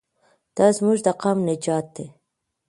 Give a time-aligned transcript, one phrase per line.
[0.55, 2.05] دا زموږ د قام نجات دی.